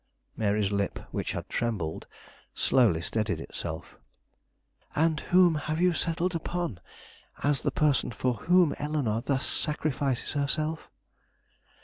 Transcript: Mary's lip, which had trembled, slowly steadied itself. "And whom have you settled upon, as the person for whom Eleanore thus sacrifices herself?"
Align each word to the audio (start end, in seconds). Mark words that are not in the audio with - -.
Mary's 0.35 0.71
lip, 0.71 0.97
which 1.11 1.33
had 1.33 1.47
trembled, 1.47 2.07
slowly 2.55 3.01
steadied 3.01 3.39
itself. 3.39 3.97
"And 4.95 5.19
whom 5.19 5.53
have 5.53 5.79
you 5.79 5.93
settled 5.93 6.33
upon, 6.33 6.79
as 7.43 7.61
the 7.61 7.69
person 7.69 8.09
for 8.09 8.33
whom 8.49 8.73
Eleanore 8.79 9.21
thus 9.21 9.45
sacrifices 9.45 10.31
herself?" 10.31 10.89